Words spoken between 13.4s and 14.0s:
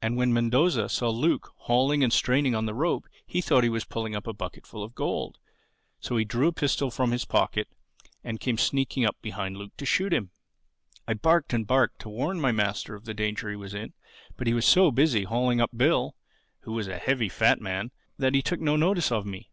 he was in;